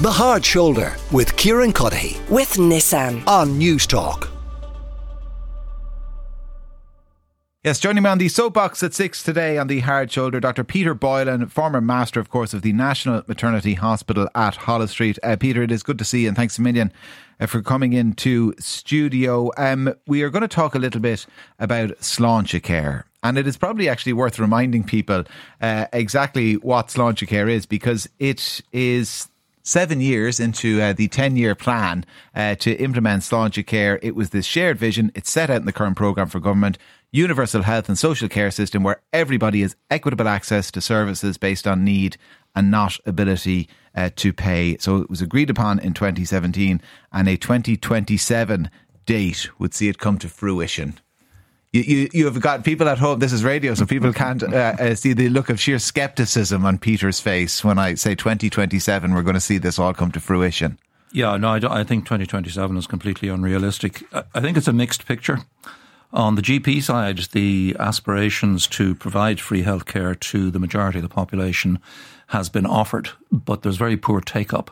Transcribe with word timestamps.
The 0.00 0.12
Hard 0.12 0.44
Shoulder 0.44 0.94
with 1.10 1.36
Kieran 1.36 1.72
Cuddihy 1.72 2.20
with 2.30 2.52
Nissan. 2.52 3.26
on 3.26 3.58
Newstalk. 3.58 4.28
Yes, 7.64 7.80
joining 7.80 8.04
me 8.04 8.08
on 8.08 8.18
the 8.18 8.28
soapbox 8.28 8.80
at 8.84 8.94
six 8.94 9.24
today 9.24 9.58
on 9.58 9.66
the 9.66 9.80
hard 9.80 10.12
shoulder, 10.12 10.38
Dr. 10.38 10.62
Peter 10.62 10.94
Boylan, 10.94 11.48
former 11.48 11.80
master, 11.80 12.20
of 12.20 12.30
course, 12.30 12.54
of 12.54 12.62
the 12.62 12.72
National 12.72 13.24
Maternity 13.26 13.74
Hospital 13.74 14.28
at 14.36 14.54
Holles 14.54 14.92
Street. 14.92 15.18
Uh, 15.24 15.34
Peter, 15.34 15.64
it 15.64 15.72
is 15.72 15.82
good 15.82 15.98
to 15.98 16.04
see 16.04 16.22
you, 16.22 16.28
and 16.28 16.36
thanks 16.36 16.58
a 16.58 16.62
million 16.62 16.92
uh, 17.40 17.46
for 17.46 17.60
coming 17.60 17.92
into 17.92 18.54
studio. 18.60 19.50
Um, 19.56 19.92
we 20.06 20.22
are 20.22 20.30
going 20.30 20.42
to 20.42 20.48
talk 20.48 20.76
a 20.76 20.78
little 20.78 21.00
bit 21.00 21.26
about 21.58 21.88
Sláintecare. 21.98 23.02
And 23.24 23.36
it 23.36 23.48
is 23.48 23.56
probably 23.56 23.88
actually 23.88 24.12
worth 24.12 24.38
reminding 24.38 24.84
people 24.84 25.24
uh, 25.60 25.86
exactly 25.92 26.54
what 26.58 26.86
Sláintecare 26.86 27.50
is 27.50 27.66
because 27.66 28.08
it 28.20 28.60
is 28.70 29.26
seven 29.68 30.00
years 30.00 30.40
into 30.40 30.80
uh, 30.80 30.94
the 30.94 31.08
10 31.08 31.36
year 31.36 31.54
plan 31.54 32.04
uh, 32.34 32.54
to 32.56 32.72
implement 32.76 33.22
Sláintecare. 33.22 33.98
It 34.02 34.14
was 34.14 34.30
this 34.30 34.46
shared 34.46 34.78
vision. 34.78 35.12
It's 35.14 35.30
set 35.30 35.50
out 35.50 35.60
in 35.60 35.66
the 35.66 35.72
current 35.72 35.96
programme 35.96 36.28
for 36.28 36.40
government. 36.40 36.78
Universal 37.12 37.62
health 37.62 37.88
and 37.88 37.98
social 37.98 38.28
care 38.28 38.50
system 38.50 38.82
where 38.82 39.02
everybody 39.12 39.62
has 39.62 39.76
equitable 39.90 40.28
access 40.28 40.70
to 40.70 40.80
services 40.80 41.36
based 41.36 41.66
on 41.66 41.84
need 41.84 42.16
and 42.54 42.70
not 42.70 42.98
ability 43.04 43.68
uh, 43.94 44.10
to 44.16 44.32
pay. 44.32 44.76
So 44.78 44.96
it 44.96 45.10
was 45.10 45.20
agreed 45.20 45.50
upon 45.50 45.78
in 45.78 45.92
2017 45.92 46.80
and 47.12 47.28
a 47.28 47.36
2027 47.36 48.70
date 49.04 49.50
would 49.58 49.74
see 49.74 49.88
it 49.88 49.98
come 49.98 50.18
to 50.18 50.28
fruition. 50.28 50.98
You, 51.72 51.82
you, 51.82 52.08
you 52.14 52.24
have 52.24 52.40
got 52.40 52.64
people 52.64 52.88
at 52.88 52.98
home. 52.98 53.18
This 53.18 53.32
is 53.32 53.44
radio, 53.44 53.74
so 53.74 53.84
people 53.84 54.12
can't 54.12 54.42
uh, 54.42 54.74
uh, 54.78 54.94
see 54.94 55.12
the 55.12 55.28
look 55.28 55.50
of 55.50 55.60
sheer 55.60 55.78
skepticism 55.78 56.64
on 56.64 56.78
Peter's 56.78 57.20
face 57.20 57.62
when 57.62 57.78
I 57.78 57.94
say 57.94 58.14
2027. 58.14 59.12
We're 59.12 59.22
going 59.22 59.34
to 59.34 59.40
see 59.40 59.58
this 59.58 59.78
all 59.78 59.92
come 59.92 60.10
to 60.12 60.20
fruition. 60.20 60.78
Yeah, 61.12 61.36
no, 61.36 61.48
I, 61.48 61.80
I 61.80 61.84
think 61.84 62.04
2027 62.04 62.76
is 62.76 62.86
completely 62.86 63.28
unrealistic. 63.28 64.02
I, 64.14 64.24
I 64.34 64.40
think 64.40 64.56
it's 64.56 64.68
a 64.68 64.72
mixed 64.72 65.06
picture. 65.06 65.40
On 66.10 66.36
the 66.36 66.42
GP 66.42 66.82
side, 66.82 67.18
the 67.32 67.76
aspirations 67.78 68.66
to 68.68 68.94
provide 68.94 69.38
free 69.38 69.62
healthcare 69.62 70.18
to 70.20 70.50
the 70.50 70.58
majority 70.58 70.98
of 70.98 71.02
the 71.02 71.08
population 71.10 71.80
has 72.28 72.48
been 72.48 72.64
offered, 72.64 73.10
but 73.30 73.60
there's 73.60 73.76
very 73.76 73.98
poor 73.98 74.22
take 74.22 74.54
up. 74.54 74.70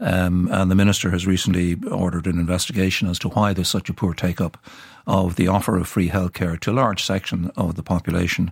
Um, 0.00 0.48
and 0.50 0.70
the 0.70 0.74
minister 0.74 1.10
has 1.10 1.26
recently 1.26 1.76
ordered 1.90 2.26
an 2.26 2.38
investigation 2.38 3.08
as 3.08 3.18
to 3.20 3.28
why 3.28 3.52
there's 3.52 3.68
such 3.68 3.90
a 3.90 3.94
poor 3.94 4.14
take 4.14 4.40
up 4.40 4.56
of 5.06 5.36
the 5.36 5.48
offer 5.48 5.76
of 5.76 5.88
free 5.88 6.08
healthcare 6.08 6.58
to 6.60 6.70
a 6.70 6.72
large 6.72 7.04
section 7.04 7.50
of 7.56 7.74
the 7.74 7.82
population. 7.82 8.50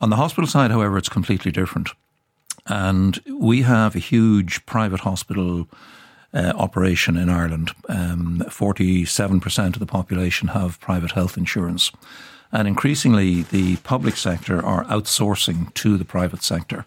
On 0.00 0.10
the 0.10 0.16
hospital 0.16 0.48
side, 0.48 0.70
however, 0.70 0.96
it's 0.96 1.08
completely 1.08 1.52
different. 1.52 1.90
And 2.66 3.20
we 3.28 3.62
have 3.62 3.94
a 3.94 4.00
huge 4.00 4.64
private 4.66 5.00
hospital 5.00 5.68
uh, 6.32 6.52
operation 6.56 7.16
in 7.16 7.28
Ireland. 7.28 7.72
Um, 7.88 8.42
47% 8.46 9.74
of 9.74 9.78
the 9.78 9.86
population 9.86 10.48
have 10.48 10.80
private 10.80 11.12
health 11.12 11.36
insurance. 11.36 11.92
And 12.50 12.68
increasingly, 12.68 13.42
the 13.42 13.76
public 13.76 14.16
sector 14.16 14.64
are 14.64 14.84
outsourcing 14.84 15.72
to 15.74 15.96
the 15.96 16.04
private 16.04 16.42
sector. 16.42 16.86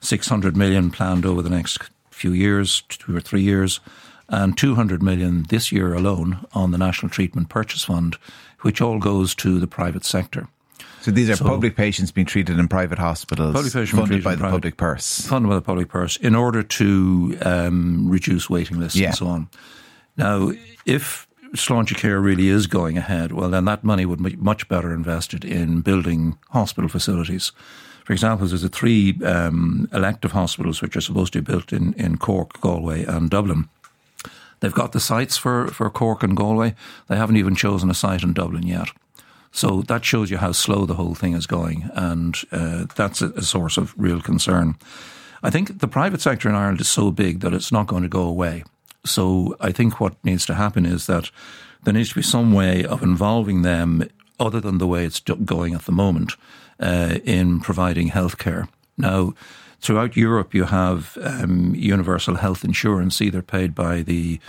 600 0.00 0.56
million 0.56 0.90
planned 0.90 1.26
over 1.26 1.42
the 1.42 1.50
next 1.50 1.90
few 2.20 2.32
years, 2.32 2.82
two 2.88 3.16
or 3.16 3.20
three 3.20 3.40
years, 3.42 3.80
and 4.28 4.56
200 4.56 5.02
million 5.02 5.44
this 5.48 5.72
year 5.72 5.94
alone 5.94 6.44
on 6.52 6.70
the 6.70 6.78
National 6.78 7.08
Treatment 7.08 7.48
Purchase 7.48 7.84
Fund, 7.84 8.16
which 8.60 8.80
all 8.82 8.98
goes 8.98 9.34
to 9.36 9.58
the 9.58 9.66
private 9.66 10.04
sector. 10.04 10.46
So 11.00 11.10
these 11.10 11.30
are 11.30 11.36
So- 11.36 11.46
public 11.46 11.76
patients 11.76 12.12
being 12.12 12.26
treated 12.26 12.58
in 12.58 12.68
private 12.68 12.98
hospitals, 12.98 13.54
Public 13.54 13.72
patients 13.72 13.98
funded 13.98 14.22
by 14.22 14.34
the 14.34 14.40
private- 14.40 14.52
public 14.56 14.76
purse. 14.76 15.22
funded 15.26 15.48
by 15.48 15.54
the 15.54 15.62
public 15.62 15.88
purse 15.88 16.16
in 16.18 16.34
order 16.34 16.62
to 16.62 17.38
um, 17.42 18.06
reduce 18.10 18.50
waiting 18.50 18.78
lists 18.78 18.98
Yeah. 18.98 19.08
and 19.08 19.16
so 19.16 19.26
on. 19.26 19.48
Now, 20.18 20.52
if 20.84 21.26
Sláintecare 21.54 22.22
really 22.22 22.48
is 22.48 22.66
going 22.66 22.96
ahead, 22.96 23.32
well, 23.32 23.50
then 23.50 23.64
that 23.64 23.84
money 23.84 24.06
would 24.06 24.22
be 24.22 24.36
much 24.36 24.68
better 24.68 24.92
invested 24.94 25.44
in 25.44 25.80
building 25.80 26.38
hospital 26.50 26.88
facilities. 26.88 27.52
For 28.04 28.12
example, 28.12 28.46
there's 28.46 28.64
a 28.64 28.68
three 28.68 29.18
um, 29.24 29.88
elective 29.92 30.32
hospitals 30.32 30.80
which 30.80 30.96
are 30.96 31.00
supposed 31.00 31.32
to 31.32 31.42
be 31.42 31.52
built 31.52 31.72
in, 31.72 31.94
in 31.94 32.18
Cork, 32.18 32.60
Galway, 32.60 33.04
and 33.04 33.30
Dublin. 33.30 33.68
They've 34.60 34.72
got 34.72 34.92
the 34.92 35.00
sites 35.00 35.36
for, 35.36 35.68
for 35.68 35.90
Cork 35.90 36.22
and 36.22 36.36
Galway. 36.36 36.74
They 37.08 37.16
haven't 37.16 37.36
even 37.36 37.56
chosen 37.56 37.90
a 37.90 37.94
site 37.94 38.22
in 38.22 38.32
Dublin 38.32 38.66
yet. 38.66 38.88
So 39.52 39.82
that 39.82 40.04
shows 40.04 40.30
you 40.30 40.36
how 40.36 40.52
slow 40.52 40.86
the 40.86 40.94
whole 40.94 41.14
thing 41.14 41.34
is 41.34 41.46
going, 41.46 41.90
and 41.94 42.36
uh, 42.52 42.84
that's 42.94 43.20
a, 43.20 43.30
a 43.30 43.42
source 43.42 43.76
of 43.76 43.94
real 43.96 44.20
concern. 44.20 44.76
I 45.42 45.50
think 45.50 45.80
the 45.80 45.88
private 45.88 46.20
sector 46.20 46.48
in 46.48 46.54
Ireland 46.54 46.80
is 46.80 46.88
so 46.88 47.10
big 47.10 47.40
that 47.40 47.54
it's 47.54 47.72
not 47.72 47.86
going 47.86 48.02
to 48.02 48.08
go 48.08 48.22
away. 48.22 48.62
So 49.04 49.56
I 49.60 49.72
think 49.72 50.00
what 50.00 50.22
needs 50.24 50.46
to 50.46 50.54
happen 50.54 50.86
is 50.86 51.06
that 51.06 51.30
there 51.84 51.94
needs 51.94 52.10
to 52.10 52.16
be 52.16 52.22
some 52.22 52.52
way 52.52 52.84
of 52.84 53.02
involving 53.02 53.62
them, 53.62 54.08
other 54.38 54.60
than 54.60 54.78
the 54.78 54.86
way 54.86 55.04
it's 55.04 55.20
going 55.20 55.74
at 55.74 55.86
the 55.86 55.92
moment, 55.92 56.32
uh, 56.78 57.18
in 57.24 57.60
providing 57.60 58.10
healthcare. 58.10 58.68
Now, 58.98 59.34
throughout 59.80 60.16
Europe, 60.16 60.54
you 60.54 60.64
have 60.64 61.16
um, 61.22 61.74
universal 61.74 62.36
health 62.36 62.64
insurance, 62.64 63.20
either 63.20 63.42
paid 63.42 63.74
by 63.74 64.02
the 64.02 64.40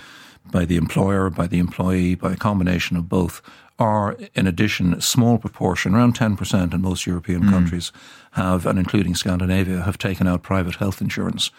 by 0.49 0.65
the 0.65 0.75
employer, 0.75 1.29
by 1.29 1.45
the 1.47 1.59
employee, 1.59 2.15
by 2.15 2.33
a 2.33 2.35
combination 2.35 2.97
of 2.97 3.07
both, 3.07 3.41
or 3.77 4.17
in 4.33 4.47
addition, 4.47 4.93
a 4.93 5.01
small 5.01 5.37
proportion, 5.37 5.95
around 5.95 6.17
10% 6.17 6.73
in 6.73 6.81
most 6.81 7.05
European 7.05 7.49
countries, 7.49 7.91
have, 8.31 8.65
and 8.65 8.79
including 8.79 9.15
Scandinavia, 9.15 9.81
have 9.81 9.97
taken 9.97 10.27
out 10.27 10.43
private 10.43 10.75
health 10.75 10.99
insurance. 10.99 11.51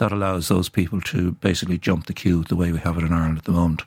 That 0.00 0.12
allows 0.12 0.48
those 0.48 0.70
people 0.70 0.98
to 1.02 1.32
basically 1.32 1.76
jump 1.76 2.06
the 2.06 2.14
queue 2.14 2.42
the 2.48 2.56
way 2.56 2.72
we 2.72 2.78
have 2.78 2.96
it 2.96 3.04
in 3.04 3.12
Ireland 3.12 3.36
at 3.36 3.44
the 3.44 3.52
moment. 3.52 3.82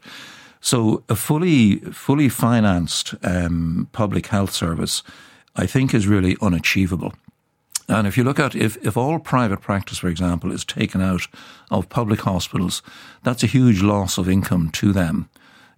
So 0.61 1.03
a 1.09 1.15
fully, 1.15 1.77
fully 1.91 2.29
financed 2.29 3.15
um, 3.23 3.87
public 3.93 4.27
health 4.27 4.51
service, 4.51 5.01
I 5.55 5.65
think, 5.65 5.91
is 5.91 6.05
really 6.05 6.37
unachievable. 6.39 7.13
And 7.87 8.05
if 8.05 8.15
you 8.15 8.23
look 8.23 8.39
at 8.39 8.53
if, 8.53 8.77
if 8.85 8.95
all 8.95 9.17
private 9.17 9.61
practice, 9.61 9.97
for 9.97 10.07
example, 10.07 10.51
is 10.51 10.63
taken 10.63 11.01
out 11.01 11.23
of 11.71 11.89
public 11.89 12.21
hospitals, 12.21 12.83
that's 13.23 13.43
a 13.43 13.47
huge 13.47 13.81
loss 13.81 14.19
of 14.19 14.29
income 14.29 14.69
to 14.73 14.93
them. 14.93 15.29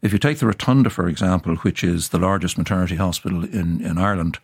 If 0.01 0.11
you 0.11 0.19
take 0.19 0.39
the 0.39 0.47
Rotunda, 0.47 0.89
for 0.89 1.07
example, 1.07 1.55
which 1.55 1.81
is 1.81 2.09
the 2.09 2.19
largest 2.19 2.57
maternity 2.57 2.97
hospital 2.97 3.45
in, 3.45 3.79
in 3.81 3.97
Ireland, 3.97 4.39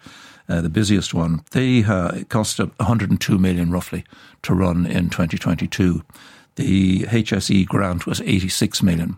the 0.48 0.70
busiest 0.70 1.14
one, 1.14 1.44
they 1.52 1.84
uh, 1.84 2.10
it 2.10 2.30
cost 2.30 2.60
102 2.60 3.38
million 3.38 3.72
roughly 3.72 4.04
to 4.44 4.54
run 4.54 4.86
in 4.86 5.10
2022. 5.10 6.04
The 6.56 7.04
HSE 7.04 7.66
grant 7.68 8.06
was 8.06 8.22
86 8.22 8.84
million. 8.84 9.18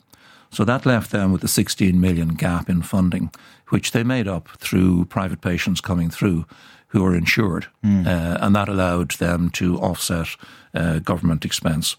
So 0.51 0.63
that 0.65 0.85
left 0.85 1.09
them 1.09 1.31
with 1.31 1.43
a 1.43 1.47
16 1.47 1.99
million 1.99 2.35
gap 2.35 2.69
in 2.69 2.83
funding, 2.83 3.31
which 3.69 3.91
they 3.91 4.03
made 4.03 4.27
up 4.27 4.49
through 4.59 5.05
private 5.05 5.41
patients 5.41 5.81
coming 5.81 6.11
through 6.11 6.45
who 6.89 7.03
are 7.03 7.15
insured. 7.15 7.65
Uh, 7.83 8.37
and 8.39 8.55
that 8.55 8.69
allowed 8.69 9.11
them 9.11 9.49
to 9.51 9.79
offset 9.79 10.27
uh, 10.75 10.99
government 10.99 11.43
expense. 11.43 11.95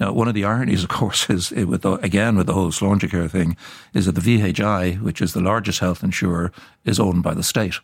Now, 0.00 0.12
one 0.12 0.26
of 0.26 0.34
the 0.34 0.44
ironies, 0.46 0.82
of 0.84 0.88
course, 0.88 1.28
is 1.28 1.52
uh, 1.52 1.66
with 1.66 1.82
the, 1.82 1.92
again 1.94 2.36
with 2.36 2.46
the 2.46 2.54
whole 2.54 2.70
Sláintecare 2.70 3.30
thing, 3.30 3.58
is 3.92 4.06
that 4.06 4.14
the 4.14 4.22
VHI, 4.22 5.02
which 5.02 5.20
is 5.20 5.34
the 5.34 5.42
largest 5.42 5.80
health 5.80 6.02
insurer, 6.02 6.50
is 6.86 6.98
owned 6.98 7.22
by 7.22 7.34
the 7.34 7.42
state. 7.42 7.74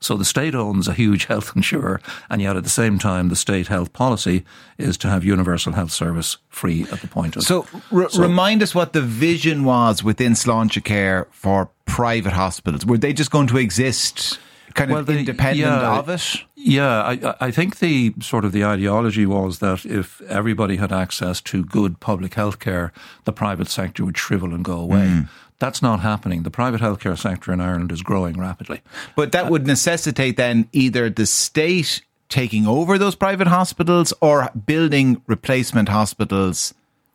So 0.00 0.16
the 0.16 0.24
state 0.24 0.54
owns 0.54 0.86
a 0.88 0.92
huge 0.92 1.24
health 1.32 1.52
insurer, 1.56 2.00
and 2.28 2.42
yet 2.42 2.56
at 2.56 2.62
the 2.64 2.68
same 2.70 2.98
time, 2.98 3.28
the 3.28 3.36
state 3.36 3.68
health 3.68 3.92
policy 3.92 4.44
is 4.78 4.96
to 4.98 5.08
have 5.08 5.24
universal 5.24 5.72
health 5.72 5.92
service 5.92 6.36
free 6.50 6.82
at 6.92 7.00
the 7.00 7.08
point 7.08 7.36
of. 7.36 7.42
So, 7.42 7.66
r- 7.92 8.08
remind 8.18 8.62
us 8.62 8.74
what 8.74 8.92
the 8.92 9.00
vision 9.02 9.64
was 9.64 10.02
within 10.04 10.32
Sláintecare 10.32 11.26
for 11.30 11.70
private 11.86 12.32
hospitals. 12.32 12.84
Were 12.84 12.98
they 12.98 13.12
just 13.12 13.30
going 13.30 13.46
to 13.48 13.56
exist 13.58 14.38
kind 14.74 14.90
of 14.90 14.94
Well, 14.96 15.04
they- 15.04 15.18
independent 15.20 15.58
yeah. 15.82 15.98
of 15.98 16.08
it? 16.08 16.42
Yeah, 16.56 17.02
I, 17.02 17.34
I 17.48 17.50
think 17.50 17.78
the 17.78 18.14
sort 18.22 18.44
of 18.46 18.52
the 18.52 18.64
ideology 18.64 19.26
was 19.26 19.58
that 19.58 19.84
if 19.84 20.22
everybody 20.22 20.76
had 20.76 20.92
access 20.92 21.42
to 21.42 21.62
good 21.62 22.00
public 22.00 22.34
health 22.34 22.58
care, 22.58 22.90
the 23.24 23.32
private 23.32 23.68
sector 23.68 24.02
would 24.04 24.16
shrivel 24.16 24.54
and 24.54 24.64
go 24.64 24.78
away. 24.78 25.08
Hmm. 25.08 25.20
That's 25.58 25.82
not 25.82 26.00
happening. 26.00 26.42
The 26.42 26.50
private 26.50 26.80
healthcare 26.80 27.18
sector 27.18 27.52
in 27.52 27.60
Ireland 27.60 27.92
is 27.92 28.02
growing 28.02 28.38
rapidly. 28.38 28.82
But 29.14 29.32
that 29.32 29.50
would 29.50 29.66
necessitate 29.66 30.36
then 30.36 30.68
either 30.72 31.08
the 31.08 31.26
state 31.26 32.02
taking 32.28 32.66
over 32.66 32.98
those 32.98 33.14
private 33.14 33.46
hospitals 33.46 34.12
or 34.20 34.50
building 34.66 35.22
replacement 35.26 35.88
hospitals 35.88 36.74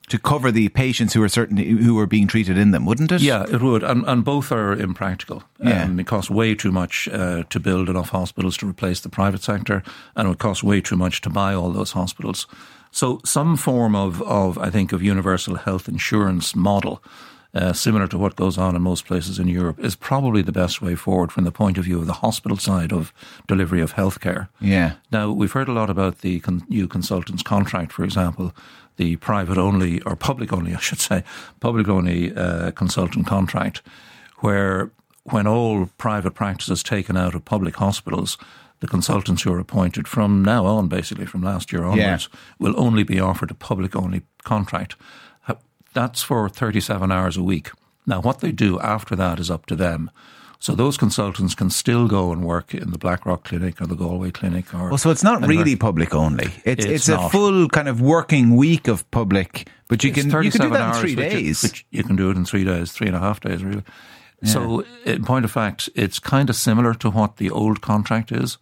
to 0.09 0.18
cover 0.18 0.51
the 0.51 0.69
patients 0.69 1.13
who 1.13 1.21
are 1.21 1.30
certainly 1.30 1.65
who 1.65 1.97
are 2.00 2.07
being 2.07 2.27
treated 2.27 2.57
in 2.57 2.71
them, 2.71 2.86
wouldn't 2.86 3.12
it? 3.12 3.21
Yeah, 3.21 3.45
it 3.51 3.62
would, 3.62 3.83
and, 3.83 4.03
and 4.07 4.25
both 4.25 4.51
are 4.51 4.74
impractical. 4.74 5.44
Yeah. 5.63 5.83
Um, 5.83 6.00
it 6.00 6.07
costs 6.07 6.31
way 6.31 6.56
too 6.56 6.71
much 6.71 7.07
uh, 7.09 7.44
to 7.50 7.59
build 7.59 7.89
enough 7.89 8.09
hospitals 8.09 8.57
to 8.57 8.68
replace 8.68 9.00
the 9.00 9.09
private 9.09 9.44
sector, 9.44 9.83
and 10.15 10.25
it 10.25 10.30
would 10.30 10.39
cost 10.39 10.63
way 10.63 10.81
too 10.81 10.95
much 10.95 11.21
to 11.21 11.30
buy 11.30 11.53
all 11.53 11.71
those 11.71 11.92
hospitals. 11.92 12.47
So, 12.92 13.21
some 13.24 13.56
form 13.56 13.95
of, 13.95 14.21
of 14.24 14.57
I 14.57 14.71
think, 14.71 14.92
of 14.92 15.03
universal 15.03 15.56
health 15.56 15.88
insurance 15.88 16.56
model 16.56 17.03
uh, 17.54 17.74
similar 17.74 18.07
to 18.07 18.18
what 18.18 18.36
goes 18.36 18.57
on 18.57 18.75
in 18.75 18.81
most 18.81 19.06
places 19.06 19.40
in 19.40 19.48
Europe, 19.48 19.80
is 19.80 19.96
probably 19.96 20.42
the 20.42 20.51
best 20.51 20.81
way 20.81 20.96
forward 20.96 21.31
from 21.31 21.44
the 21.44 21.51
point 21.51 21.78
of 21.78 21.86
view 21.86 22.00
of 22.00 22.06
the 22.06 22.13
hospital 22.13 22.57
side 22.57 22.94
of 22.94 23.12
delivery 23.48 23.81
of 23.81 23.94
healthcare. 23.94 24.50
Yeah. 24.62 24.94
Now, 25.12 25.31
we've 25.31 25.51
heard 25.51 25.68
a 25.68 25.74
lot 25.74 25.90
about 25.90 26.19
the 26.19 26.40
con- 26.42 26.66
new 26.69 26.88
consultants 26.88 27.44
contract, 27.44 27.92
for 27.92 28.04
example, 28.04 28.54
the 28.98 29.16
private 29.16 29.57
only, 29.57 30.01
or 30.01 30.16
public 30.16 30.54
only, 30.54 30.74
I 30.75 30.80
should 30.80 31.00
say, 31.00 31.24
public 31.60 31.88
only 31.88 32.36
uh, 32.36 32.72
consultant 32.72 33.25
contract, 33.25 33.81
where 34.40 34.92
when 35.24 35.48
all 35.48 35.90
private 35.98 36.31
practice 36.31 36.69
is 36.69 36.84
taken 36.84 37.18
out 37.18 37.36
of 37.36 37.45
public 37.45 37.75
hospitals, 37.78 38.38
the 38.80 38.88
consultants 38.88 39.42
who 39.42 39.54
are 39.54 39.60
appointed 39.60 40.07
from 40.07 40.44
now 40.44 40.66
on, 40.66 40.88
basically 40.88 41.25
from 41.25 41.42
last 41.42 41.72
year 41.72 41.84
onwards, 41.84 42.30
yeah. 42.31 42.40
will 42.60 42.80
only 42.80 43.04
be 43.04 43.19
offered 43.19 43.52
a 43.52 43.56
public 43.56 43.95
only 43.95 44.22
contract. 44.44 44.95
That's 45.94 46.21
for 46.21 46.47
37 46.50 47.12
hours 47.12 47.38
a 47.38 47.44
week. 47.44 47.71
Now, 48.06 48.21
what 48.21 48.39
they 48.39 48.51
do 48.51 48.80
after 48.80 49.15
that 49.15 49.39
is 49.39 49.51
up 49.51 49.65
to 49.68 49.75
them. 49.75 50.09
So 50.62 50.75
those 50.75 50.97
consultants 50.97 51.56
can 51.56 51.69
still 51.69 52.07
go 52.07 52.33
and 52.33 52.44
work 52.44 52.74
in 52.74 52.91
the 52.91 52.97
Blackrock 52.97 53.45
Clinic 53.45 53.81
or 53.81 53.88
the 53.88 53.95
Galway 53.95 54.31
Clinic. 54.31 54.74
Or 54.74 54.89
well, 54.89 54.97
so 54.97 55.09
it's 55.09 55.24
not 55.24 55.47
really 55.47 55.77
public 55.77 56.13
only. 56.13 56.47
It's 56.65 56.86
it's, 56.86 57.07
it's 57.07 57.09
a 57.09 57.30
full 57.30 57.69
kind 57.69 57.88
of 57.88 58.01
working 58.01 58.57
week 58.57 58.89
of 58.89 59.09
public, 59.09 59.69
but 59.88 60.03
you 60.03 60.12
can 60.12 60.25
you 60.44 60.51
can 60.51 60.62
do 60.62 60.69
that 60.71 60.95
in 60.95 61.01
three 61.01 61.15
days. 61.15 61.63
You, 61.63 62.00
you, 62.00 62.03
can 62.03 62.18
do 62.18 62.30
it 62.30 62.35
in 62.35 62.44
three 62.44 62.65
days, 62.65 62.92
three 62.92 63.07
and 63.07 63.15
a 63.15 63.19
half 63.19 63.39
days, 63.39 63.63
really. 63.63 63.83
Yeah. 64.42 64.50
So, 64.50 64.83
in 65.06 65.24
point 65.24 65.45
of 65.45 65.51
fact, 65.51 65.89
it's 65.95 66.19
kind 66.19 66.50
of 66.50 66.57
similar 66.57 66.94
to 66.95 67.09
what 67.09 67.38
the 67.38 67.50
old 67.50 67.80
contract 67.80 68.31
is. 68.31 68.57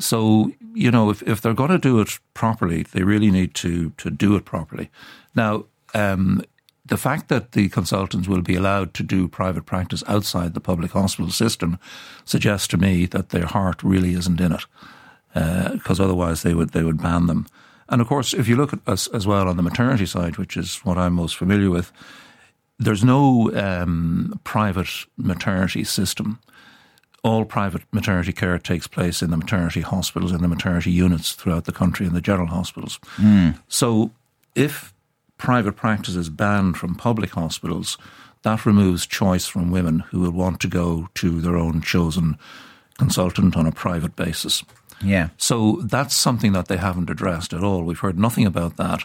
So, 0.00 0.52
you 0.74 0.90
know, 0.90 1.10
if, 1.10 1.22
if 1.22 1.40
they're 1.40 1.54
going 1.54 1.70
to 1.70 1.78
do 1.78 2.00
it 2.00 2.18
properly, 2.34 2.82
they 2.82 3.04
really 3.04 3.30
need 3.30 3.54
to 3.54 3.90
to 3.90 4.10
do 4.10 4.34
it 4.34 4.44
properly. 4.44 4.90
Now, 5.36 5.66
um, 5.94 6.42
the 6.88 6.96
fact 6.96 7.28
that 7.28 7.52
the 7.52 7.68
consultants 7.68 8.28
will 8.28 8.42
be 8.42 8.56
allowed 8.56 8.92
to 8.94 9.02
do 9.02 9.28
private 9.28 9.64
practice 9.64 10.04
outside 10.06 10.54
the 10.54 10.60
public 10.60 10.92
hospital 10.92 11.30
system 11.30 11.78
suggests 12.24 12.66
to 12.68 12.76
me 12.76 13.06
that 13.06 13.28
their 13.28 13.46
heart 13.46 13.82
really 13.82 14.14
isn't 14.14 14.40
in 14.40 14.52
it, 14.52 14.64
because 15.32 16.00
uh, 16.00 16.04
otherwise 16.04 16.42
they 16.42 16.54
would 16.54 16.70
they 16.70 16.82
would 16.82 17.02
ban 17.02 17.26
them. 17.26 17.46
And 17.88 18.00
of 18.00 18.06
course, 18.06 18.34
if 18.34 18.48
you 18.48 18.56
look 18.56 18.72
at 18.72 18.80
us 18.86 19.06
as 19.08 19.26
well 19.26 19.48
on 19.48 19.56
the 19.56 19.62
maternity 19.62 20.06
side, 20.06 20.36
which 20.36 20.56
is 20.56 20.78
what 20.84 20.98
I'm 20.98 21.14
most 21.14 21.36
familiar 21.36 21.70
with, 21.70 21.90
there's 22.78 23.02
no 23.02 23.50
um, 23.54 24.38
private 24.44 25.06
maternity 25.16 25.84
system. 25.84 26.38
All 27.24 27.44
private 27.44 27.82
maternity 27.90 28.32
care 28.32 28.58
takes 28.58 28.86
place 28.86 29.22
in 29.22 29.30
the 29.30 29.36
maternity 29.36 29.80
hospitals 29.80 30.32
and 30.32 30.40
the 30.40 30.48
maternity 30.48 30.90
units 30.90 31.32
throughout 31.32 31.64
the 31.64 31.72
country 31.72 32.06
in 32.06 32.14
the 32.14 32.20
general 32.20 32.48
hospitals. 32.48 33.00
Mm. 33.16 33.58
So 33.68 34.12
if 34.54 34.94
private 35.38 35.76
practice 35.76 36.16
is 36.16 36.28
banned 36.28 36.76
from 36.76 36.94
public 36.94 37.30
hospitals, 37.30 37.96
that 38.42 38.66
removes 38.66 39.06
choice 39.06 39.46
from 39.46 39.70
women 39.70 40.00
who 40.10 40.20
will 40.20 40.32
want 40.32 40.60
to 40.60 40.68
go 40.68 41.08
to 41.14 41.40
their 41.40 41.56
own 41.56 41.80
chosen 41.80 42.38
consultant 42.98 43.56
on 43.56 43.66
a 43.66 43.72
private 43.72 44.14
basis. 44.16 44.64
Yeah. 45.02 45.28
So 45.36 45.80
that's 45.82 46.14
something 46.14 46.52
that 46.52 46.68
they 46.68 46.76
haven't 46.76 47.10
addressed 47.10 47.52
at 47.52 47.62
all. 47.64 47.82
We've 47.84 47.98
heard 47.98 48.18
nothing 48.18 48.46
about 48.46 48.76
that. 48.76 49.04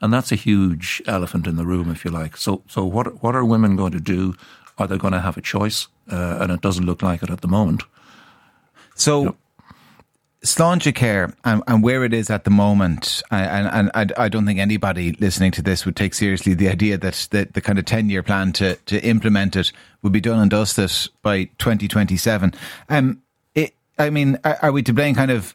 And 0.00 0.12
that's 0.12 0.32
a 0.32 0.36
huge 0.36 1.02
elephant 1.06 1.46
in 1.46 1.56
the 1.56 1.64
room, 1.64 1.90
if 1.90 2.04
you 2.04 2.10
like. 2.10 2.36
So, 2.36 2.62
so 2.68 2.84
what, 2.84 3.22
what 3.22 3.36
are 3.36 3.44
women 3.44 3.76
going 3.76 3.92
to 3.92 4.00
do? 4.00 4.34
Are 4.76 4.86
they 4.86 4.98
going 4.98 5.12
to 5.12 5.20
have 5.20 5.36
a 5.36 5.42
choice? 5.42 5.86
Uh, 6.10 6.38
and 6.40 6.50
it 6.50 6.60
doesn't 6.60 6.84
look 6.84 7.02
like 7.02 7.22
it 7.22 7.30
at 7.30 7.40
the 7.42 7.48
moment. 7.48 7.84
So, 8.96 9.36
Sláintecare 10.44 11.34
and, 11.44 11.62
and, 11.66 11.82
where 11.82 12.04
it 12.04 12.12
is 12.12 12.28
at 12.30 12.44
the 12.44 12.50
moment, 12.50 13.22
and, 13.30 13.66
and, 13.66 13.90
and 13.94 14.12
I, 14.16 14.24
I, 14.24 14.28
don't 14.28 14.44
think 14.44 14.58
anybody 14.58 15.12
listening 15.12 15.52
to 15.52 15.62
this 15.62 15.86
would 15.86 15.96
take 15.96 16.12
seriously 16.12 16.52
the 16.52 16.68
idea 16.68 16.98
that 16.98 17.28
the, 17.30 17.48
the 17.52 17.60
kind 17.60 17.78
of 17.78 17.86
10 17.86 18.10
year 18.10 18.22
plan 18.22 18.52
to, 18.54 18.76
to 18.76 19.02
implement 19.02 19.56
it 19.56 19.72
would 20.02 20.12
be 20.12 20.20
done 20.20 20.38
and 20.38 20.50
dusted 20.50 20.92
by 21.22 21.44
2027. 21.58 22.52
Um, 22.90 23.22
it, 23.54 23.74
I 23.98 24.10
mean, 24.10 24.38
are, 24.44 24.58
are 24.60 24.72
we 24.72 24.82
to 24.82 24.92
blame 24.92 25.14
kind 25.14 25.30
of 25.30 25.54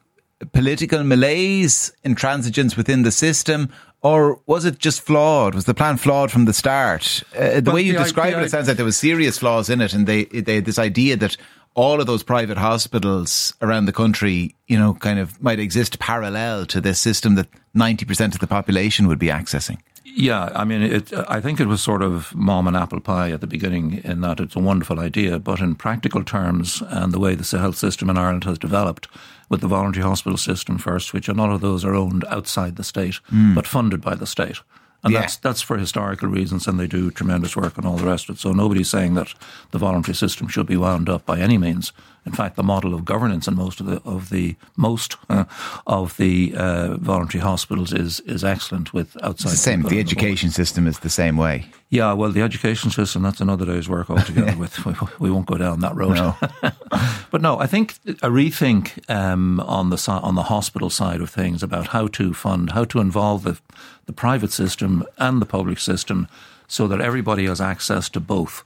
political 0.53 1.03
malaise, 1.03 1.91
intransigence 2.03 2.75
within 2.75 3.03
the 3.03 3.11
system, 3.11 3.69
or 4.01 4.39
was 4.45 4.65
it 4.65 4.79
just 4.79 5.01
flawed? 5.01 5.53
Was 5.53 5.65
the 5.65 5.73
plan 5.73 5.97
flawed 5.97 6.31
from 6.31 6.45
the 6.45 6.53
start? 6.53 7.21
Uh, 7.37 7.59
the 7.59 7.71
way 7.71 7.81
you 7.81 7.93
the 7.93 7.99
describe 7.99 8.33
it, 8.33 8.43
it 8.43 8.51
sounds 8.51 8.67
like 8.67 8.77
there 8.77 8.85
was 8.85 8.97
serious 8.97 9.39
flaws 9.39 9.69
in 9.69 9.81
it, 9.81 9.93
and 9.93 10.07
they 10.07 10.25
they 10.25 10.55
had 10.55 10.65
this 10.65 10.79
idea 10.79 11.17
that 11.17 11.35
all 11.79 12.01
of 12.01 12.07
those 12.07 12.23
private 12.23 12.57
hospitals 12.57 13.53
around 13.61 13.85
the 13.85 13.93
country, 13.93 14.53
you 14.67 14.77
know, 14.77 14.93
kind 14.95 15.17
of 15.17 15.41
might 15.41 15.59
exist 15.59 15.97
parallel 15.97 16.65
to 16.65 16.81
this 16.81 16.99
system 16.99 17.35
that 17.35 17.47
90% 17.73 18.33
of 18.33 18.39
the 18.39 18.47
population 18.47 19.07
would 19.07 19.17
be 19.17 19.27
accessing. 19.27 19.77
Yeah, 20.03 20.51
I 20.53 20.65
mean, 20.65 20.81
it, 20.81 21.13
I 21.29 21.39
think 21.39 21.61
it 21.61 21.67
was 21.67 21.81
sort 21.81 22.01
of 22.01 22.35
mom 22.35 22.67
and 22.67 22.75
apple 22.75 22.99
pie 22.99 23.31
at 23.31 23.39
the 23.39 23.47
beginning 23.47 24.01
in 24.03 24.19
that 24.21 24.41
it's 24.41 24.57
a 24.57 24.59
wonderful 24.59 24.99
idea, 24.99 25.39
but 25.39 25.61
in 25.61 25.75
practical 25.75 26.21
terms 26.21 26.83
and 26.89 27.13
the 27.13 27.19
way 27.19 27.33
the 27.33 27.57
health 27.57 27.77
system 27.77 28.09
in 28.09 28.17
Ireland 28.17 28.43
has 28.43 28.59
developed, 28.59 29.07
with 29.47 29.61
the 29.61 29.67
voluntary 29.67 30.03
hospital 30.03 30.37
system 30.37 30.79
first, 30.79 31.13
which 31.13 31.29
a 31.29 31.33
lot 31.33 31.49
of 31.49 31.61
those 31.61 31.85
are 31.85 31.95
owned 31.95 32.25
outside 32.25 32.75
the 32.75 32.83
state, 32.83 33.21
mm. 33.31 33.55
but 33.55 33.65
funded 33.65 34.01
by 34.01 34.15
the 34.15 34.27
state. 34.27 34.59
And 35.03 35.13
yeah. 35.13 35.21
that's 35.21 35.37
that's 35.37 35.61
for 35.61 35.77
historical 35.77 36.27
reasons, 36.27 36.67
and 36.67 36.79
they 36.79 36.87
do 36.87 37.09
tremendous 37.09 37.55
work 37.55 37.77
and 37.77 37.85
all 37.85 37.95
the 37.95 38.05
rest 38.05 38.27
of 38.29 38.35
it. 38.35 38.39
So 38.39 38.51
nobody's 38.51 38.89
saying 38.89 39.13
that 39.13 39.33
the 39.71 39.77
voluntary 39.77 40.15
system 40.15 40.47
should 40.47 40.67
be 40.67 40.77
wound 40.77 41.09
up 41.09 41.25
by 41.25 41.39
any 41.39 41.57
means. 41.57 41.93
In 42.29 42.35
fact, 42.35 42.57
the 42.57 42.63
model 42.63 42.93
of 42.93 43.05
governance 43.05 43.47
in 43.47 43.55
most 43.55 43.79
of 43.79 43.87
the 43.87 43.99
of 44.05 44.29
the 44.29 44.55
most 44.77 45.17
uh, 45.31 45.45
of 45.87 46.15
the 46.17 46.53
uh, 46.55 46.95
voluntary 46.97 47.41
hospitals 47.41 47.91
is 47.91 48.19
is 48.19 48.43
excellent. 48.43 48.93
With 48.93 49.17
outside, 49.23 49.49
it's 49.49 49.51
the 49.53 49.57
same. 49.57 49.81
The 49.81 49.99
education 49.99 50.51
system 50.51 50.85
is 50.85 50.99
the 50.99 51.09
same 51.09 51.37
way. 51.37 51.65
Yeah, 51.89 52.13
well, 52.13 52.31
the 52.31 52.43
education 52.43 52.91
system 52.91 53.23
that's 53.23 53.41
another 53.41 53.65
day's 53.65 53.89
work 53.89 54.09
altogether. 54.11 54.55
with 54.55 54.85
we, 54.85 54.93
we, 55.17 55.31
won't 55.31 55.47
go 55.47 55.57
down 55.57 55.79
that 55.79 55.95
road. 55.95 56.17
No. 56.17 56.37
but 57.31 57.41
no, 57.41 57.57
I 57.57 57.65
think 57.65 57.95
a 58.21 58.29
rethink 58.29 59.09
um, 59.09 59.59
on 59.61 59.89
the 59.89 60.11
on 60.11 60.35
the 60.35 60.43
hospital 60.43 60.91
side 60.91 61.19
of 61.19 61.31
things 61.31 61.63
about 61.63 61.87
how 61.87 62.05
to 62.09 62.31
fund, 62.35 62.73
how 62.73 62.83
to 62.85 62.99
involve 62.99 63.41
the 63.41 63.59
the 64.05 64.13
private 64.13 64.51
system 64.51 65.03
and 65.17 65.41
the 65.41 65.47
public 65.47 65.79
system 65.79 66.27
so 66.67 66.87
that 66.87 67.01
everybody 67.01 67.47
has 67.47 67.59
access 67.59 68.07
to 68.09 68.19
both 68.19 68.63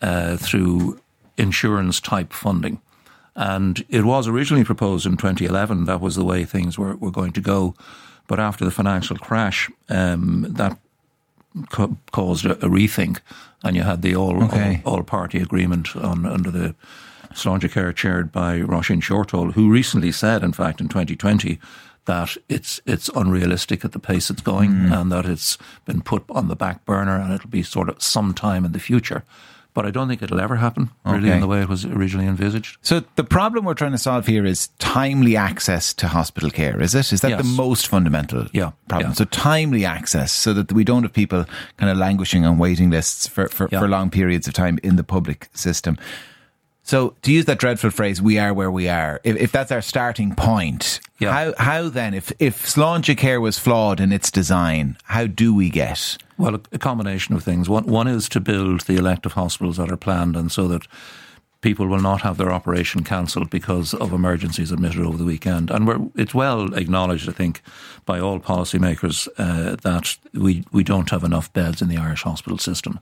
uh, 0.00 0.38
through 0.38 0.98
insurance 1.36 2.00
type 2.00 2.32
funding. 2.32 2.80
And 3.34 3.84
it 3.88 4.04
was 4.04 4.28
originally 4.28 4.64
proposed 4.64 5.06
in 5.06 5.16
2011 5.16 5.86
that 5.86 6.00
was 6.00 6.16
the 6.16 6.24
way 6.24 6.44
things 6.44 6.78
were, 6.78 6.96
were 6.96 7.10
going 7.10 7.32
to 7.32 7.40
go. 7.40 7.74
But 8.26 8.38
after 8.38 8.64
the 8.64 8.70
financial 8.70 9.16
crash, 9.16 9.70
um, 9.88 10.46
that 10.48 10.78
co- 11.70 11.96
caused 12.12 12.44
a, 12.44 12.52
a, 12.52 12.68
rethink, 12.68 13.20
and 13.64 13.76
you 13.76 13.82
had 13.82 14.02
the 14.02 14.14
all, 14.14 14.42
okay. 14.44 14.82
all, 14.84 14.96
all 14.96 15.02
party 15.02 15.38
agreement 15.38 15.96
on 15.96 16.26
under 16.26 16.50
the 16.50 16.74
Sláintecare 17.32 17.94
chaired 17.94 18.30
by 18.30 18.58
Róisín 18.58 19.00
Shortall, 19.00 19.52
who 19.52 19.70
recently 19.70 20.12
said, 20.12 20.42
in 20.42 20.52
fact, 20.52 20.80
in 20.80 20.88
2020, 20.88 21.58
that 22.04 22.36
it's 22.48 22.80
it's 22.84 23.08
unrealistic 23.14 23.84
at 23.84 23.92
the 23.92 23.98
pace 23.98 24.28
it's 24.28 24.42
going 24.42 24.70
mm. 24.70 25.00
and 25.00 25.12
that 25.12 25.24
it's 25.24 25.56
been 25.84 26.02
put 26.02 26.24
on 26.30 26.48
the 26.48 26.56
back 26.56 26.84
burner 26.84 27.16
and 27.16 27.32
it'll 27.32 27.48
be 27.48 27.62
sort 27.62 27.88
of 27.88 28.02
sometime 28.02 28.64
in 28.64 28.72
the 28.72 28.80
future. 28.80 29.24
But 29.74 29.86
I 29.86 29.90
don't 29.90 30.06
think 30.06 30.22
it'll 30.22 30.40
ever 30.40 30.56
happen, 30.56 30.90
really, 31.06 31.28
okay. 31.28 31.34
in 31.34 31.40
the 31.40 31.46
way 31.46 31.62
it 31.62 31.68
was 31.68 31.86
originally 31.86 32.26
envisaged. 32.26 32.76
So 32.82 33.04
the 33.16 33.24
problem 33.24 33.64
we're 33.64 33.72
trying 33.72 33.92
to 33.92 33.98
solve 33.98 34.26
here 34.26 34.44
is 34.44 34.68
timely 34.78 35.34
access 35.34 35.94
to 35.94 36.08
hospital 36.08 36.50
care, 36.50 36.78
is 36.82 36.94
it? 36.94 37.10
Is 37.10 37.22
that 37.22 37.30
yes. 37.30 37.40
the 37.40 37.48
most 37.48 37.88
fundamental 37.88 38.48
yeah. 38.52 38.72
problem? 38.88 39.12
Yeah. 39.12 39.14
So 39.14 39.24
timely 39.24 39.86
access 39.86 40.30
so 40.30 40.52
that 40.52 40.72
we 40.72 40.84
don't 40.84 41.04
have 41.04 41.14
people 41.14 41.46
kind 41.78 41.90
of 41.90 41.96
languishing 41.96 42.44
on 42.44 42.58
waiting 42.58 42.90
lists 42.90 43.26
for, 43.26 43.48
for, 43.48 43.70
yeah. 43.72 43.80
for 43.80 43.88
long 43.88 44.10
periods 44.10 44.46
of 44.46 44.52
time 44.52 44.78
in 44.82 44.96
the 44.96 45.04
public 45.04 45.48
system. 45.54 45.96
So 46.82 47.14
to 47.22 47.32
use 47.32 47.46
that 47.46 47.58
dreadful 47.58 47.90
phrase, 47.90 48.20
we 48.20 48.38
are 48.38 48.52
where 48.52 48.70
we 48.70 48.88
are. 48.88 49.20
If, 49.24 49.36
if 49.36 49.52
that's 49.52 49.72
our 49.72 49.80
starting 49.80 50.34
point, 50.34 51.00
yeah. 51.22 51.32
how 51.32 51.54
how 51.58 51.88
then, 51.88 52.14
if 52.14 52.32
if 52.38 52.66
Sláintecare 52.66 53.40
was 53.40 53.58
flawed 53.58 54.00
in 54.00 54.12
its 54.12 54.30
design, 54.30 54.96
how 55.04 55.26
do 55.26 55.54
we 55.54 55.70
get? 55.70 56.18
Well, 56.38 56.56
a, 56.56 56.60
a 56.72 56.78
combination 56.78 57.34
of 57.34 57.42
things. 57.42 57.68
One 57.68 57.86
one 57.86 58.08
is 58.08 58.28
to 58.30 58.40
build 58.40 58.82
the 58.82 58.96
elective 58.96 59.32
hospitals 59.32 59.76
that 59.76 59.90
are 59.90 59.96
planned, 59.96 60.36
and 60.36 60.50
so 60.50 60.68
that 60.68 60.86
people 61.62 61.86
will 61.86 62.00
not 62.00 62.20
have 62.22 62.36
their 62.36 62.52
operation 62.52 63.02
cancelled 63.02 63.48
because 63.48 63.94
of 63.94 64.12
emergencies 64.12 64.70
admitted 64.70 65.00
over 65.00 65.16
the 65.16 65.24
weekend. 65.24 65.70
And 65.70 66.12
it's 66.14 66.34
well 66.34 66.74
acknowledged, 66.74 67.28
I 67.28 67.32
think, 67.32 67.62
by 68.04 68.20
all 68.20 68.38
policymakers 68.40 69.28
uh, 69.38 69.76
that 69.82 70.16
we 70.34 70.64
we 70.72 70.84
don't 70.84 71.10
have 71.10 71.24
enough 71.24 71.52
beds 71.52 71.80
in 71.80 71.88
the 71.88 71.96
Irish 71.96 72.22
hospital 72.22 72.58
system. 72.58 73.00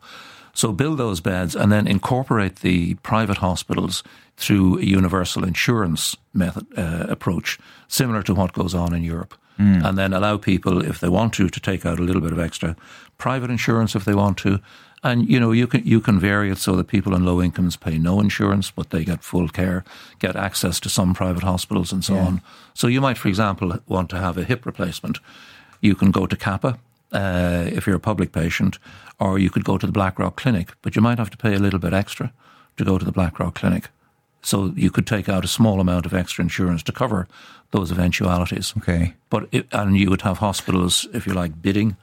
So 0.52 0.72
build 0.72 0.98
those 0.98 1.20
beds 1.20 1.56
and 1.56 1.72
then 1.72 1.86
incorporate 1.86 2.56
the 2.56 2.94
private 2.94 3.38
hospitals 3.38 4.02
through 4.36 4.78
a 4.78 4.84
universal 4.84 5.44
insurance 5.44 6.16
method 6.34 6.66
uh, 6.76 7.06
approach, 7.08 7.58
similar 7.88 8.22
to 8.22 8.34
what 8.34 8.52
goes 8.52 8.74
on 8.74 8.94
in 8.94 9.02
Europe. 9.02 9.34
Mm. 9.58 9.84
And 9.84 9.98
then 9.98 10.12
allow 10.12 10.38
people, 10.38 10.82
if 10.84 11.00
they 11.00 11.08
want 11.08 11.34
to, 11.34 11.48
to 11.48 11.60
take 11.60 11.84
out 11.84 11.98
a 11.98 12.02
little 12.02 12.22
bit 12.22 12.32
of 12.32 12.38
extra 12.38 12.76
private 13.18 13.50
insurance 13.50 13.94
if 13.94 14.04
they 14.04 14.14
want 14.14 14.38
to. 14.38 14.58
And 15.02 15.28
you 15.30 15.40
know 15.40 15.52
you 15.52 15.66
can 15.66 15.86
you 15.86 16.00
can 16.00 16.20
vary 16.20 16.50
it 16.50 16.58
so 16.58 16.76
that 16.76 16.88
people 16.88 17.14
in 17.14 17.24
low 17.24 17.40
incomes 17.40 17.76
pay 17.76 17.98
no 17.98 18.20
insurance, 18.20 18.70
but 18.70 18.90
they 18.90 19.04
get 19.04 19.24
full 19.24 19.48
care, 19.48 19.82
get 20.18 20.36
access 20.36 20.78
to 20.80 20.88
some 20.88 21.14
private 21.14 21.42
hospitals 21.42 21.92
and 21.92 22.04
so 22.04 22.14
yeah. 22.14 22.26
on. 22.26 22.42
So 22.74 22.86
you 22.86 23.00
might, 23.00 23.16
for 23.18 23.28
example, 23.28 23.78
want 23.88 24.10
to 24.10 24.18
have 24.18 24.36
a 24.36 24.44
hip 24.44 24.66
replacement. 24.66 25.18
You 25.80 25.94
can 25.94 26.10
go 26.10 26.26
to 26.26 26.36
Cappagh, 26.36 26.78
uh, 27.12 27.64
if 27.72 27.86
you're 27.86 27.96
a 27.96 28.00
public 28.00 28.32
patient, 28.32 28.78
or 29.18 29.38
you 29.38 29.50
could 29.50 29.64
go 29.64 29.78
to 29.78 29.86
the 29.86 29.92
Blackrock 29.92 30.36
Clinic, 30.36 30.72
but 30.82 30.94
you 30.94 31.02
might 31.02 31.18
have 31.18 31.30
to 31.30 31.36
pay 31.36 31.54
a 31.54 31.58
little 31.58 31.78
bit 31.78 31.92
extra 31.92 32.32
to 32.76 32.84
go 32.84 32.98
to 32.98 33.04
the 33.04 33.12
Blackrock 33.12 33.54
Clinic. 33.54 33.88
So 34.42 34.72
you 34.76 34.90
could 34.90 35.06
take 35.06 35.28
out 35.28 35.44
a 35.44 35.48
small 35.48 35.80
amount 35.80 36.06
of 36.06 36.14
extra 36.14 36.42
insurance 36.42 36.82
to 36.84 36.92
cover 36.92 37.28
those 37.72 37.92
eventualities. 37.92 38.74
Okay. 38.78 39.14
But 39.28 39.48
it, 39.52 39.66
and 39.72 39.96
you 39.96 40.08
would 40.10 40.22
have 40.22 40.38
hospitals, 40.38 41.06
if 41.12 41.26
you 41.26 41.34
like, 41.34 41.60
bidding 41.62 41.96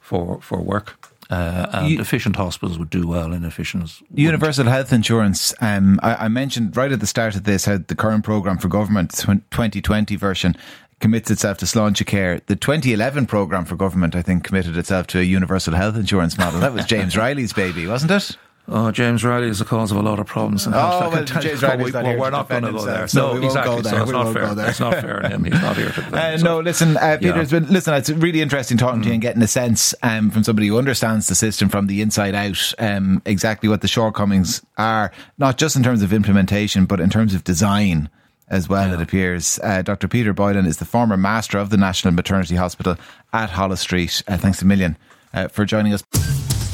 for 0.00 0.40
for 0.40 0.60
work. 0.60 1.09
Uh, 1.30 1.66
and 1.72 1.88
you, 1.88 2.00
efficient 2.00 2.34
hospitals 2.34 2.76
would 2.76 2.90
do 2.90 3.06
well, 3.06 3.32
inefficient. 3.32 4.02
Universal 4.12 4.66
health 4.66 4.92
insurance. 4.92 5.54
Um, 5.60 6.00
I, 6.02 6.24
I, 6.24 6.28
mentioned 6.28 6.76
right 6.76 6.90
at 6.90 6.98
the 6.98 7.06
start 7.06 7.36
of 7.36 7.44
this 7.44 7.66
how 7.66 7.78
the 7.78 7.94
current 7.94 8.24
programme 8.24 8.58
for 8.58 8.66
government, 8.66 9.12
2020 9.12 10.16
version, 10.16 10.56
commits 10.98 11.30
itself 11.30 11.58
to 11.58 11.66
Sláintecare. 11.66 12.44
The 12.46 12.56
2011 12.56 13.26
programme 13.26 13.64
for 13.64 13.76
government, 13.76 14.16
I 14.16 14.22
think, 14.22 14.42
committed 14.42 14.76
itself 14.76 15.06
to 15.08 15.20
a 15.20 15.22
universal 15.22 15.74
health 15.74 15.94
insurance 15.94 16.36
model. 16.36 16.58
That 16.60 16.74
was 16.74 16.84
James 16.84 17.16
Reilly's 17.16 17.52
baby, 17.52 17.86
wasn't 17.86 18.10
it? 18.10 18.36
Oh, 18.68 18.92
James 18.92 19.24
Reilly 19.24 19.48
is 19.48 19.58
the 19.58 19.64
cause 19.64 19.90
of 19.90 19.96
a 19.96 20.02
lot 20.02 20.20
of 20.20 20.26
problems. 20.26 20.66
In 20.66 20.74
oh, 20.74 21.10
well, 21.10 21.24
James 21.24 21.60
Reilly's 21.60 21.92
not 21.92 22.04
we, 22.04 22.16
We're 22.16 22.30
not 22.30 22.48
going 22.48 22.62
to 22.62 22.70
go 22.70 22.84
there. 22.84 23.08
So 23.08 23.34
no, 23.34 23.40
we 23.40 23.46
exactly. 23.46 23.74
won't 23.74 23.84
go 23.84 23.90
there. 23.90 23.98
So 23.98 24.02
it's 24.02 24.12
not 24.12 24.32
fair. 24.32 24.54
Go 24.54 24.62
it's 24.62 24.80
not 24.80 24.92
fair 24.94 25.24
on 25.24 25.32
him. 25.32 25.44
He's 25.44 25.60
not 25.60 25.76
here 25.76 25.90
to 25.90 26.02
uh, 26.16 26.38
so, 26.38 26.44
No, 26.44 26.60
listen, 26.60 26.96
uh, 26.96 27.16
Peter, 27.18 27.34
yeah. 27.34 27.42
it's 27.42 27.50
been, 27.50 27.66
listen, 27.66 27.94
it's 27.94 28.10
really 28.10 28.40
interesting 28.40 28.78
talking 28.78 29.00
mm. 29.00 29.04
to 29.04 29.08
you 29.08 29.14
and 29.14 29.22
getting 29.22 29.42
a 29.42 29.48
sense 29.48 29.92
um, 30.04 30.30
from 30.30 30.44
somebody 30.44 30.68
who 30.68 30.78
understands 30.78 31.26
the 31.26 31.34
system 31.34 31.68
from 31.68 31.88
the 31.88 32.00
inside 32.00 32.34
out, 32.36 32.72
um, 32.78 33.20
exactly 33.24 33.68
what 33.68 33.80
the 33.80 33.88
shortcomings 33.88 34.62
are, 34.78 35.10
not 35.38 35.58
just 35.58 35.74
in 35.74 35.82
terms 35.82 36.02
of 36.02 36.12
implementation, 36.12 36.86
but 36.86 37.00
in 37.00 37.10
terms 37.10 37.34
of 37.34 37.42
design 37.42 38.08
as 38.50 38.68
well, 38.68 38.88
yeah. 38.88 38.94
it 38.94 39.00
appears. 39.00 39.58
Uh, 39.62 39.82
Dr. 39.82 40.06
Peter 40.06 40.32
Boylan 40.32 40.66
is 40.66 40.76
the 40.76 40.84
former 40.84 41.16
master 41.16 41.58
of 41.58 41.70
the 41.70 41.76
National 41.76 42.14
Maternity 42.14 42.56
Hospital 42.56 42.96
at 43.32 43.50
Holles 43.50 43.80
Street. 43.80 44.22
Uh, 44.28 44.36
thanks 44.36 44.62
a 44.62 44.64
million 44.64 44.96
uh, 45.32 45.48
for 45.48 45.64
joining 45.64 45.92
us. 45.92 46.04